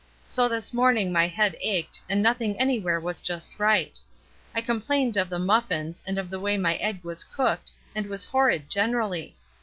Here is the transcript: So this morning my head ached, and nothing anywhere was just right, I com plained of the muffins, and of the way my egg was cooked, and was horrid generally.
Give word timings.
So 0.27 0.49
this 0.49 0.73
morning 0.73 1.11
my 1.11 1.27
head 1.27 1.55
ached, 1.61 2.01
and 2.09 2.23
nothing 2.23 2.59
anywhere 2.59 2.99
was 2.99 3.21
just 3.21 3.59
right, 3.59 3.99
I 4.55 4.59
com 4.61 4.81
plained 4.81 5.15
of 5.15 5.29
the 5.29 5.37
muffins, 5.37 6.01
and 6.07 6.17
of 6.17 6.31
the 6.31 6.39
way 6.39 6.57
my 6.57 6.75
egg 6.77 7.03
was 7.03 7.23
cooked, 7.23 7.71
and 7.93 8.07
was 8.07 8.25
horrid 8.25 8.67
generally. 8.67 9.35